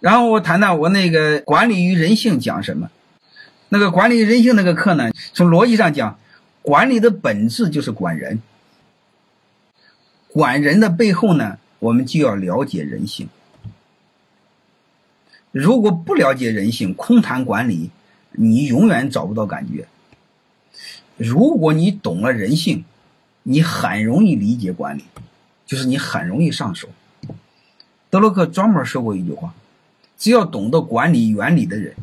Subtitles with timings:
[0.00, 2.90] 然后我谈谈我那个管理与人性讲什么。
[3.68, 6.18] 那个管理人性那个课呢，从逻辑上讲，
[6.62, 8.40] 管理的本质就是管人。
[10.28, 13.28] 管人的背后呢，我们就要了解人性。
[15.52, 17.90] 如果不了解人性，空谈管理，
[18.32, 19.86] 你永远找不到感觉。
[21.16, 22.84] 如果你懂了人性，
[23.42, 25.04] 你很容易理解管理，
[25.66, 26.88] 就是你很容易上手。
[28.08, 29.54] 德洛克专门说过一句话：
[30.20, 31.96] 只要懂得管理原理的人，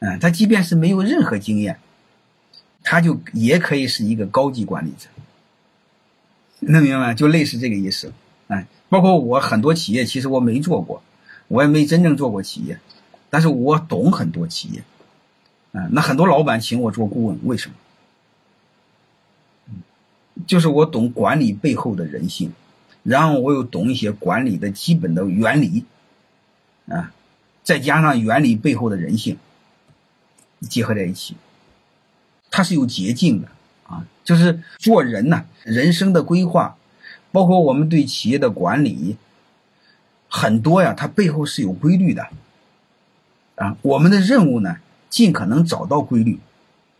[0.00, 1.78] 嗯，他即便是没有任何经验，
[2.82, 5.08] 他就也可以是一个高级管理者。
[6.60, 7.14] 能明白？
[7.14, 8.12] 就类似这个意思。
[8.48, 11.02] 哎，包括我很多企业，其实我没做过。
[11.48, 12.80] 我也没真正做过企业，
[13.30, 14.82] 但是我懂很多企业，
[15.72, 17.76] 啊，那很多老板请我做顾问，为什么？
[20.46, 22.52] 就是我懂管理背后的人性，
[23.04, 25.84] 然后我又懂一些管理的基本的原理，
[26.88, 27.12] 啊，
[27.66, 29.36] 再加上原理背后的人性，
[30.60, 31.34] 结合在一起，
[32.48, 33.48] 它是有捷径的
[33.88, 36.76] 啊，就是做人呐，人生的规划，
[37.32, 39.16] 包括我们对企业的管理。
[40.28, 42.28] 很多呀，它背后是有规律的，
[43.56, 44.76] 啊，我们的任务呢，
[45.10, 46.38] 尽可能找到规律，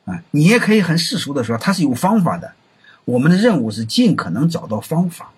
[0.05, 2.55] 啊，你也可以很世俗的说，它是有方法的，
[3.05, 5.31] 我们的任务是尽可能找到方法，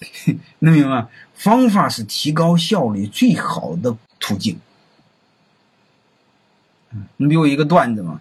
[0.60, 1.08] 能明白吗？
[1.34, 4.58] 方法是提高效率最好的途径。
[7.16, 8.20] 你比如一个段子嘛，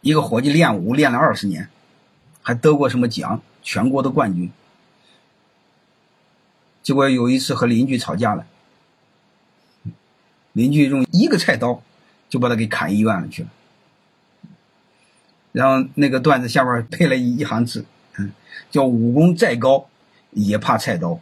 [0.00, 1.68] 一个伙计练武练了二十年，
[2.42, 4.50] 还得过什么奖，全国的冠军。
[6.82, 8.46] 结果有一次和邻居吵架了，
[10.52, 11.82] 邻居用一个菜刀
[12.28, 13.48] 就把他给砍医院了去了。
[15.52, 17.84] 然后那个段子下边配了一行字，
[18.70, 19.86] 叫“武功再高
[20.30, 21.18] 也怕菜刀”。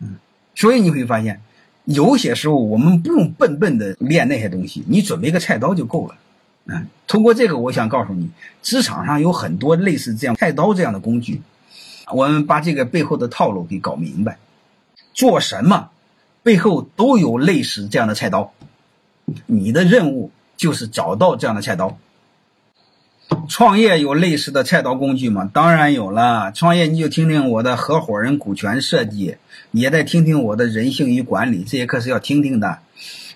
[0.00, 0.16] 嗯，
[0.54, 1.40] 所以你会发现，
[1.84, 6.16] 有些时候我们不用笨笨的练那些东西，你准备个菜刀就够了。
[6.66, 8.30] 嗯，通过这个，我想告诉你，
[8.62, 11.42] 职场上有很多类似这样菜刀这样的工具。
[12.12, 14.38] 我们把这个背后的套路给搞明白，
[15.12, 15.90] 做什么
[16.42, 18.52] 背后都有类似这样的菜刀，
[19.46, 21.98] 你的任务就是找到这样的菜刀。
[23.48, 25.50] 创业有类似的菜刀工具吗？
[25.52, 26.52] 当然有了。
[26.52, 29.36] 创业你就听听我的合伙人股权设计，
[29.70, 32.78] 也得听听我的人性与管理，这些课是要听听的。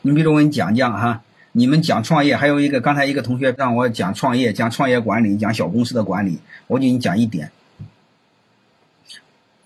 [0.03, 1.23] 你比如我给你讲讲哈，
[1.53, 7.51] 你们讲创业，还有一个刚才一个同学让我讲创业，讲创业管理，讲小公司的管理，我给你讲一点。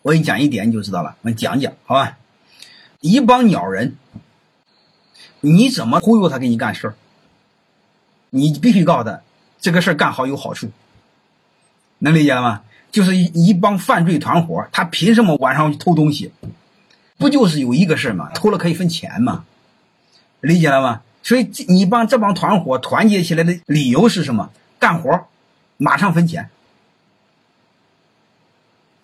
[0.03, 1.17] 我给你讲一点，你就知道了。
[1.23, 2.19] 我讲讲，好吧？
[3.01, 3.97] 一帮鸟人，
[5.41, 6.95] 你怎么忽悠他给你干事儿？
[8.31, 9.21] 你必须告诉他，
[9.63, 10.71] 这个事儿干好有好处，
[12.01, 12.63] 能理解了吗？
[12.91, 16.33] 就是一一帮犯罪团伙，他凭什么晚上去偷东西？
[17.17, 18.31] 不就是有一个事儿吗？
[18.35, 19.47] 偷了可以分钱吗？
[20.41, 21.01] 理解了吗？
[21.23, 24.51] 所以你帮这帮团伙团结起来的理由是什么？
[24.81, 25.29] 干活，
[25.77, 26.51] 马上分钱。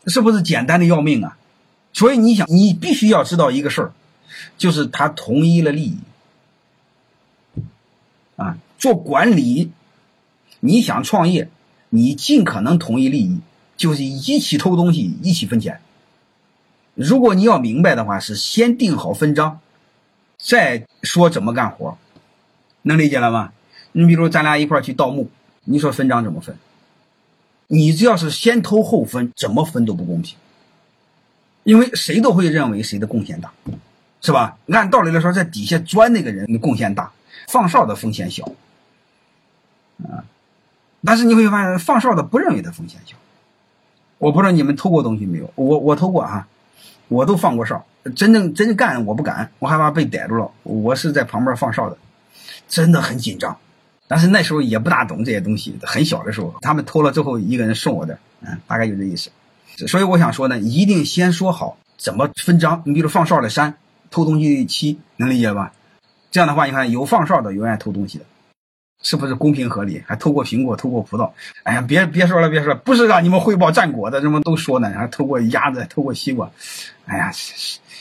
[0.06, 1.38] 是不是简单的要命啊？
[1.92, 3.92] 所以你想，你必须要知道一个事儿，
[4.56, 5.98] 就是他同意了利益。
[8.36, 9.70] 啊，做管理，
[10.60, 11.48] 你想创业，
[11.90, 13.40] 你尽可能同意利益，
[13.76, 15.80] 就是一起偷东西，一起分钱。
[16.94, 19.60] 如果你要明白的话，是先定好分章，
[20.36, 21.96] 再说怎么干活，
[22.82, 23.52] 能理解了吗？
[23.92, 25.30] 你比如咱俩一块去盗墓，
[25.64, 26.56] 你说分章怎么分？
[27.68, 30.36] 你只要是先偷后分，怎么分都不公平，
[31.64, 33.52] 因为谁都会认为谁的贡献大，
[34.20, 34.58] 是吧？
[34.68, 37.12] 按道理来说，在底下钻那个人的贡献大，
[37.46, 38.44] 放哨的风险小，
[40.04, 40.24] 啊，
[41.04, 43.16] 但是你会发现放哨的不认为他风险小。
[44.18, 45.50] 我不知道你们偷过东西没有？
[45.54, 46.48] 我我偷过啊，
[47.08, 47.84] 我都放过哨，
[48.16, 50.50] 真正真正干我不敢，我害怕被逮住了。
[50.64, 51.96] 我是在旁边放哨的，
[52.68, 53.56] 真的很紧张。
[54.08, 59.30] 但是那时候也不大懂这些东西，很小的时候，他们偷了之后，一个人送我的，嗯，大概就这意思。
[59.86, 62.82] 所以我想说呢，一定先说好怎么分赃。
[62.86, 63.74] 你比如放哨的三，
[64.10, 65.72] 偷东西的七，能理解吧？
[66.30, 68.24] 这样的话，你看有放哨的，有爱偷东西的，
[69.02, 70.02] 是不是公平合理？
[70.06, 71.30] 还偷过苹果，偷过葡萄。
[71.62, 74.90] 哎呀，别别说了，别说了，不是让你们汇报战果的，这么都说呢？
[74.90, 76.50] 还偷过鸭子，偷过西瓜。
[77.06, 77.32] 哎呀，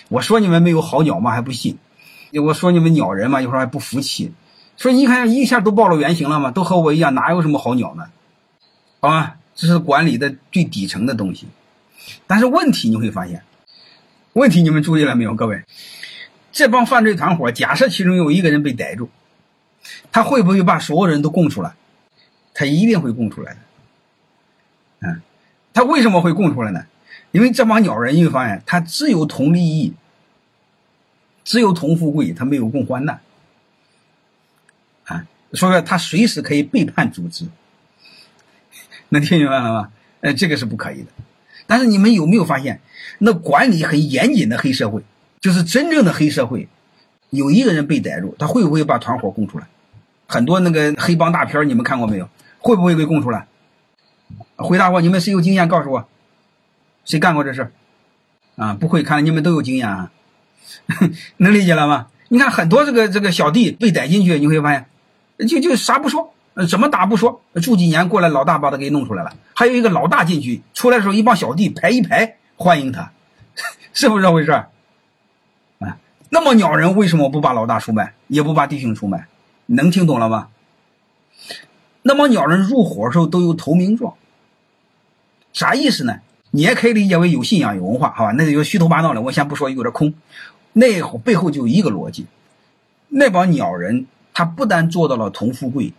[0.09, 1.31] 我说你们没有好鸟吗？
[1.31, 1.77] 还不信？
[2.43, 4.33] 我说你们鸟人嘛，一会儿还不服气。
[4.75, 6.51] 说你看，一下都暴露原形了吗？
[6.51, 8.05] 都和我一样，哪有什么好鸟呢？
[8.99, 11.47] 好吧，这是管理的最底层的东西。
[12.25, 13.43] 但是问题你会发现，
[14.33, 15.63] 问题你们注意了没有，各位？
[16.51, 19.09] 这帮犯罪团伙，假设其中有一个人被逮住，
[20.11, 21.73] 他会不会把所有人都供出来？
[22.53, 23.59] 他一定会供出来的。
[25.01, 25.21] 嗯，
[25.73, 26.85] 他为什么会供出来呢？
[27.31, 29.93] 因为这帮鸟人，你会发现，他只有同利益，
[31.43, 33.19] 只有同富贵，他没有共患难。
[35.05, 37.45] 啊，所以说他随时可以背叛组织。
[39.09, 39.91] 能听明白了吗？
[40.21, 41.09] 呃，这个是不可以的。
[41.67, 42.81] 但是你们有没有发现，
[43.19, 45.03] 那管理很严谨的黑社会，
[45.39, 46.67] 就是真正的黑社会，
[47.29, 49.67] 有一个人被逮住，他会不会把团伙供出来？
[50.27, 52.29] 很多那个黑帮大片你们看过没有？
[52.59, 53.47] 会不会被供出来？
[54.57, 55.67] 回答我，你们谁有经验？
[55.67, 56.07] 告诉我，
[57.05, 57.71] 谁干过这事？
[58.55, 60.11] 啊，不会，看来你们都有经验啊，
[61.37, 62.07] 能理解了吗？
[62.29, 64.85] 你看很多这个这个小弟被逮进去，你会发现，
[65.47, 66.33] 就就啥不说。
[66.69, 69.31] 怎么打不说，住几年过来，老大把他给弄出来了。
[69.53, 73.11] 还有一个老大进去，出来的时候一帮小弟排一排欢迎他，
[73.93, 74.51] 是不是这回事？
[74.51, 75.97] 啊，
[76.29, 79.27] 那么鸟人为什么不把老大出卖，也不把弟兄出卖？
[79.67, 80.49] 能听懂了吗？
[82.01, 84.15] 那么鸟人入伙的时候都有投名状，
[85.53, 86.19] 啥意思呢？
[86.51, 88.31] 你也可以理解为有信仰、有文化，好吧？
[88.31, 90.13] 那就虚头巴脑的，我先不说，有点空。
[90.73, 92.25] 那背后就一个逻辑，
[93.07, 95.93] 那帮鸟人他不但做到了同富贵。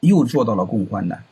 [0.00, 1.24] 又做到了共患难，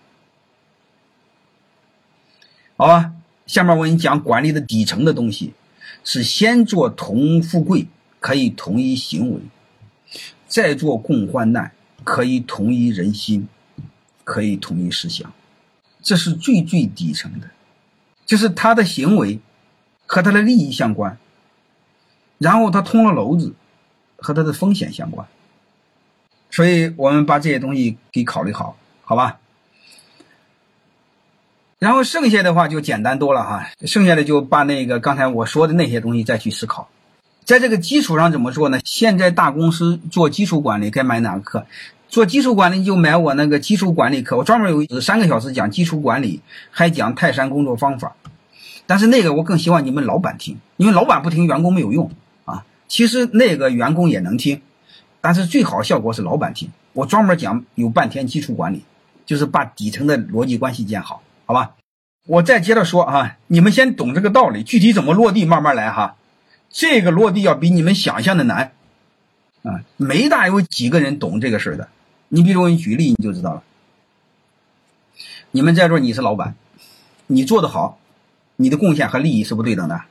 [2.77, 3.13] 好吧？
[3.47, 5.55] 下面我给你讲管理的底层的东西，
[6.03, 7.87] 是先做同富贵，
[8.19, 9.39] 可以统一行为；
[10.47, 11.73] 再做共患难，
[12.05, 13.49] 可以统一人心，
[14.25, 15.33] 可以统一思想。
[16.03, 17.51] 这是最最底层的，
[18.25, 19.41] 就是他的行为
[20.07, 21.19] 和他的利益相关，
[22.39, 23.55] 然后他通了篓子
[24.17, 25.27] 和他的风险相关。
[26.51, 29.41] 所以我们把这些东西给考虑好，好吧？
[31.79, 36.89] 然后剩下的话就简单多了哈，剩下的就把那个刚才我说的那些东西再去思考，
[37.47, 38.81] 在这个基础上怎么做呢？
[38.85, 41.65] 现在大公司做基础管理该买哪个课？
[42.09, 46.41] 做基础管理就买我那个基础管理课，我专门有三个小时讲基础管理，
[46.73, 48.17] 还讲泰山工作方法。
[48.89, 52.11] 但是那个我更希望你们老板听，因为老板不听，员工没有用
[52.47, 52.65] 啊。
[52.89, 54.61] 其实那个员工也能听。
[55.21, 58.83] 但是最好效果是老板听，我专门讲有半天基础管理，
[59.25, 61.75] 就是把底层的逻辑关系建好，好吧？
[62.27, 66.17] 我再接着说啊，你们先懂这个道理，具体怎么落地慢慢来哈。
[66.71, 68.73] 这个落地要比你们想象的难
[69.63, 71.89] 啊，没大有几个人懂这个事儿的。
[72.29, 73.63] 你比如我给你举例，你就知道了。
[75.51, 76.55] 你们在座你是老板，
[77.27, 77.99] 你做的好，
[78.57, 80.03] 你的贡献和利益是不对等的。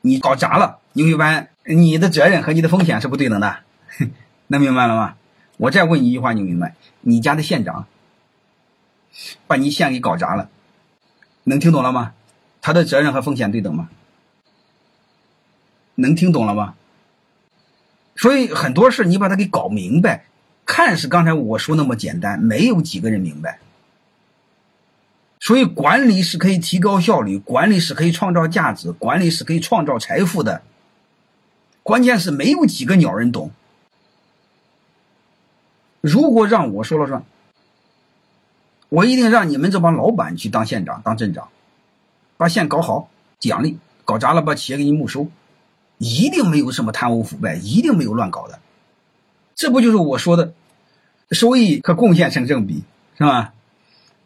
[0.00, 3.58] 你搞砸了，你会发现你的责任和你的风险是不对等的。
[4.48, 5.16] 能明白了吗？
[5.58, 6.74] 我再问你一句话，你明白？
[7.02, 7.86] 你家的县长
[9.46, 10.48] 把你县给搞砸了，
[11.44, 12.14] 能听懂了吗？
[12.62, 13.88] 他的责任和风险对等吗？
[16.00, 16.74] 能听懂了吗？
[18.16, 20.26] 所以很多事你把它给搞明白，
[20.66, 23.60] 看似刚才我说那么简单，没有几个人明白。
[25.38, 30.60] 所以管理是可以提高效率，管理是可以创造价值，管理是可以创造财富的。
[31.82, 33.50] 关键是没有几个鸟人懂。
[36.02, 37.24] 如果让我说了算，
[38.90, 41.48] 我一定让你们这帮老板去当县长、当镇长，
[42.36, 43.08] 把县搞好，
[43.38, 45.28] 奖励；搞砸了，把企业给你没收，
[46.00, 48.58] 一定没有什么贪污腐败，一定没有乱搞的。
[49.54, 50.54] 这不就是我说的，
[51.30, 52.84] 收益和贡献成正比，
[53.18, 53.52] 是吧？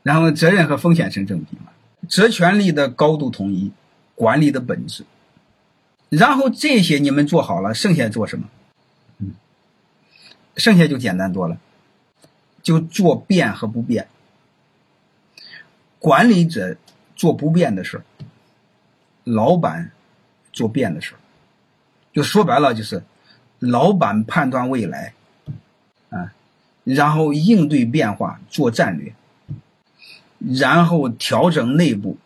[0.05, 1.73] 然后责任和风险成正比嘛？
[2.09, 3.73] 责权利的高度统一，
[4.15, 5.05] 管理的本质。
[6.11, 8.49] 然后这些你们做好了，剩下做什么？
[9.19, 9.33] 嗯，
[10.57, 11.59] 剩下就简单多了。
[12.63, 14.07] 就做变和不变，
[15.99, 16.77] 管理者
[17.17, 18.03] 做不变的事
[19.25, 19.91] 老板
[20.53, 21.15] 做变的事
[22.15, 23.03] 就说白了就是，
[23.59, 25.13] 老板判断未来，
[26.09, 26.33] 啊，
[26.85, 29.13] 然后应对变化做战略，
[30.39, 32.17] 然后调整内部，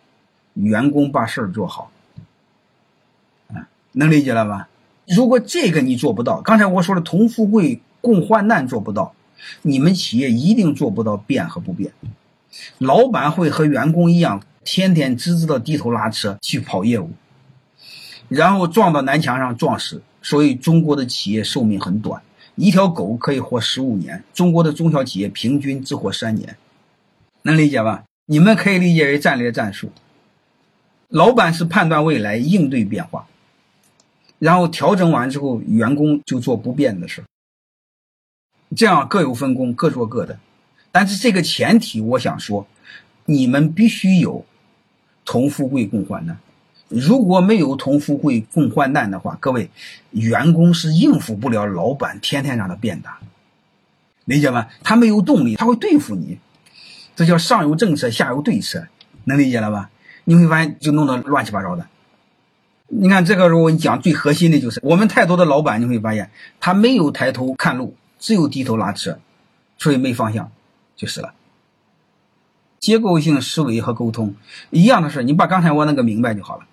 [0.55, 1.91] 员工把事儿做好，
[3.49, 4.69] 啊，能理解了吧？
[5.09, 9.15] 如果这个你做不到，刚才我说的同富贵共患难做不到。
[9.63, 11.93] 你们企业一定做不到变和不变，
[12.79, 17.13] 老板会和员工一样，天天只知道低头拉车去跑业务，
[18.29, 20.03] 然后撞到南墙上撞死。
[20.21, 22.21] 所以中国的企业寿命很短，
[22.57, 26.57] 一条狗可以活十五年，中国的中小企业平均只活三年，
[27.43, 28.05] 能理解吧？
[28.27, 29.91] 你们可以理解为战略战术。
[31.09, 33.27] 老板是判断未来，应对变化，
[34.39, 37.23] 然后调整完之后，员工就做不变的事。
[38.77, 40.39] 这样各有分工，各做各的。
[40.91, 42.67] 但是这个前提，我想说，
[43.25, 44.45] 你们必须有
[45.25, 46.39] 同富贵共患难。
[46.89, 49.71] 如果没有同富贵共患难的话，各位
[50.11, 53.11] 员工是应付不了老板天天让他变的，
[54.25, 54.69] 理解吗？
[54.83, 56.39] 他没有动力，他会对付你。
[57.15, 58.87] 这叫上有政策，下有对策，
[59.25, 59.91] 能理解了吧？
[60.25, 61.87] 你会发现就弄得乱七八糟的。
[62.87, 69.19] 你看这个时候，我讲最核心的就是，我们太多的老板你会发现，他没有抬头看路，只有低头拉车，
[69.77, 70.51] 所以没方向，
[70.97, 71.35] 就是了。
[72.79, 74.37] 结构性思维和沟通
[74.71, 76.68] 一样的事，你把刚才我那个明白就好了。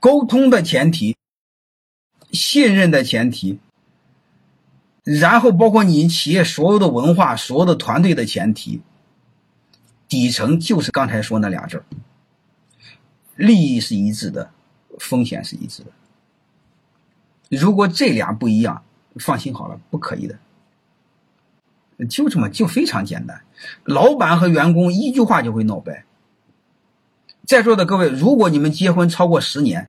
[0.00, 1.16] 沟通的前提，
[2.32, 3.58] 信任的前提，
[5.04, 8.80] 然后包括你企业所有的文化、所有的团队的前提，
[10.08, 11.84] 底层就是刚才说那俩字儿：
[13.36, 14.50] 利益是一致的，
[14.98, 15.90] 风险是一致的。
[17.48, 18.82] 如果这俩不一样，
[19.16, 20.38] 放心好了，不可以的。
[22.08, 23.44] 就这么就非常简单，
[23.84, 26.04] 老板和员工一句话就会闹掰。
[27.52, 29.86] 在座的各位，如果你们结婚超过十年，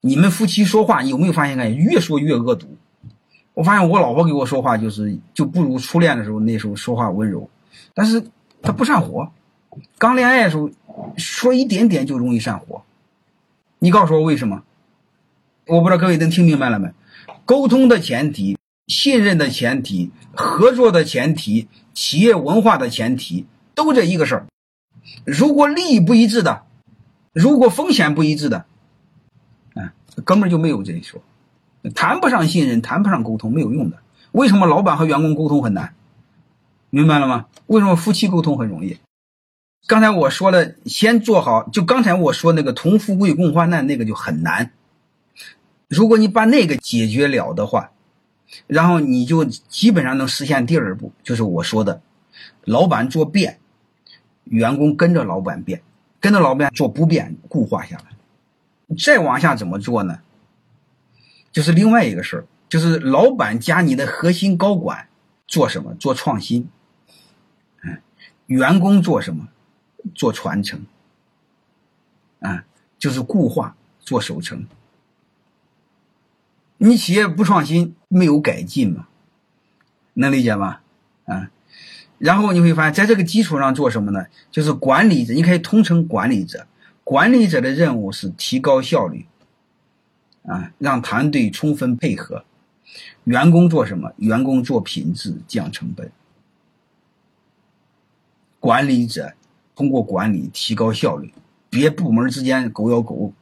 [0.00, 1.58] 你们夫妻说话有没有发现？
[1.58, 2.68] 感觉，越说越恶毒。
[3.52, 7.50] 我发现我老婆给我说话就是就不如初恋的时候那时候说话温柔，
[7.94, 8.22] 但是
[8.62, 9.32] 她不上火。
[9.98, 10.70] 刚恋爱的时候
[11.16, 12.84] 说一点点就容易上火。
[13.80, 14.62] 你告诉我为什么？
[15.66, 16.90] 我不知道各位能听明白了没？
[17.44, 18.56] 沟通的前提。
[18.86, 24.46] 信任的前提，合作的前提，企业文化的前提，都这一个事儿。
[25.24, 26.62] 如果利益不一致的，
[27.34, 28.64] 如果风险不一致的，
[29.74, 29.90] 嗯，
[30.24, 31.20] 根本就没有这一说，
[31.94, 33.98] 谈不上信任，谈不上沟通，没有用的。
[34.32, 35.94] 为什么老板和员工沟通很难？
[36.88, 37.46] 明白了吗？
[37.66, 38.98] 为什么夫妻沟通很容易？
[39.86, 44.70] 刚才我说了，先做好，就刚才我说那个同富贵共患难，那个就很难。
[45.88, 47.90] 如果你把那个解决了的话。
[48.68, 52.02] 然后你就基本上能实现第二步，就是我说的，
[52.62, 53.58] 老板做变，
[54.44, 55.82] 员工跟着老板变，
[56.24, 58.96] 跟着老板做不变，固化下来。
[58.96, 60.20] 再往下怎么做呢？
[61.52, 65.06] 就是另外一个事儿，就是老板加你的核心高管
[65.46, 65.94] 做什么？
[65.96, 66.70] 做创新。
[67.82, 68.00] 嗯，
[68.46, 69.48] 员工做什么？
[70.14, 70.86] 做传承。
[72.40, 72.64] 啊，
[72.98, 74.66] 就是固化，做守成。
[76.78, 79.08] 你企业不创新，没有改进嘛？
[80.14, 80.80] 能理解吗？
[81.26, 81.50] 啊，
[82.24, 84.24] 然后你会发现在这个基础上做什么呢？
[84.50, 86.66] 就是管理者，你可以通称管理者。
[87.04, 89.26] 管理者的任务是提高效率，
[90.44, 92.46] 啊，让团队充分配合。
[93.24, 94.10] 员工做什么？
[94.16, 96.10] 员工做品质，降成本。
[98.58, 99.34] 管理者
[99.76, 101.34] 通过管理提高效率，
[101.68, 103.34] 别部门之间狗咬狗，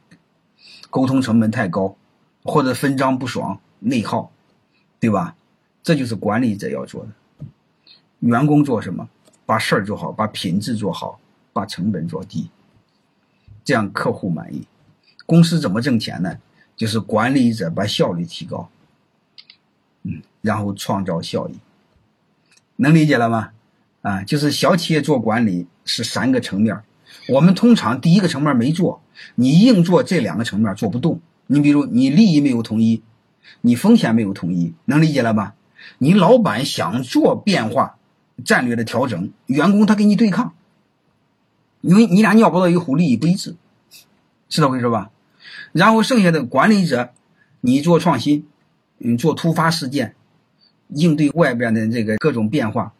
[0.89, 1.95] 沟通成本太高。
[2.43, 4.29] 或者分赃不爽、内耗，
[4.99, 5.37] 对吧？
[5.81, 7.11] 这就是管理者要做的。
[8.23, 9.07] 员工做什么？
[9.45, 11.19] 把事儿做好，把品质做好，
[11.51, 12.49] 把成本做低，
[13.65, 14.65] 这样客户满意。
[15.25, 16.37] 公司怎么挣钱呢？
[16.75, 18.69] 就是管理者把效率提高，
[20.03, 21.55] 嗯，然后创造效益。
[22.77, 23.51] 能理解了吗？
[24.01, 26.81] 啊，就是小企业做管理是三个层面，
[27.29, 29.01] 我们通常第一个层面没做，
[29.35, 31.19] 你硬做这两个层面做不动。
[31.47, 33.03] 你比如，你利益没有统一，
[33.61, 35.55] 你风险没有统一，能理解了吧？
[35.97, 37.97] 你老板想做变化、
[38.43, 40.53] 战略的调整，员工他跟你对抗，
[41.81, 43.55] 因为你俩尿不到一壶，利益不一致，
[44.49, 45.11] 是这回事吧？
[45.71, 47.11] 然后剩下的管理者，
[47.61, 48.47] 你做创新，
[48.99, 50.15] 嗯，做突发事件，
[50.89, 52.93] 应对外边的这个各种变化，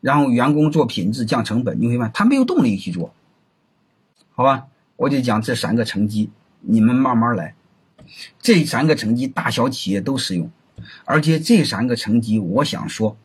[0.00, 3.14] 然后员工做品质、降成本，你会发现他没有动力去做，
[4.32, 4.66] 好吧？
[4.96, 6.30] 我就讲这三个层级。
[6.64, 7.56] 你们慢慢来，
[8.40, 10.48] 这三个层级大小企业都适用，
[11.04, 13.16] 而且这三个层级，我想说，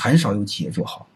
[0.00, 1.08] 很少有企业做好。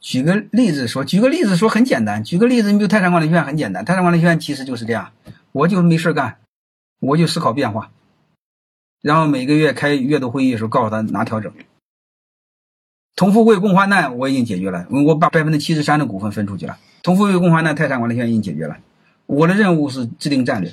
[0.00, 5.12] 举个例子说，举个例子说很简单，举个例子，你比如泰山管理学院很简单，泰山管理学院其实就是这样，
[5.50, 6.38] 我就没事干，
[7.00, 7.90] 我就思考变化，
[9.00, 11.52] 然后每个月开月度会议的时候告诉他哪调整。
[13.16, 18.78] 同富贵共患难我已经解决了，我把百分之七十三的股份分出去了，同富贵共患难泰山管理学院已经解决了。
[19.26, 20.72] 我的任务是制定战略，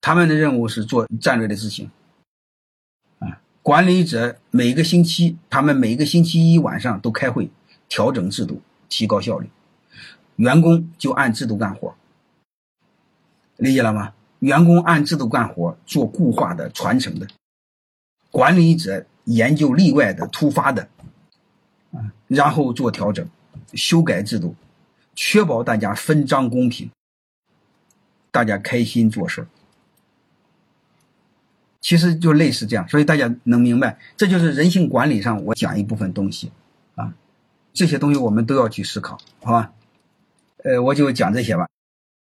[0.00, 1.90] 他们的任务是做战略的执行。
[3.62, 7.48] 管理者每个星期，他们每个星期一晚上都开会，
[7.88, 9.48] 调整制度，提高效率。
[10.34, 11.94] 员工就按制度干活，
[13.58, 14.14] 理解了吗？
[14.40, 17.28] 员工按制度干活，做固化的、传承的。
[18.32, 20.88] 管理者研究例外的、突发的，
[21.92, 23.24] 啊，然后做调整，
[23.74, 24.56] 修改制度。
[25.14, 26.90] 确保大家分赃公平，
[28.32, 29.46] 大家开心做事
[31.82, 36.50] 其实就类似这样，所以大家能明白，这就是人性管理上我讲一部分东西
[36.94, 37.12] 啊，
[37.74, 39.72] 这些东西我们都要去思考，好吧？
[40.64, 41.68] 呃，我就讲这些吧。